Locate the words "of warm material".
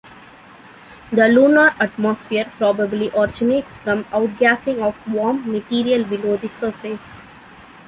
4.81-6.03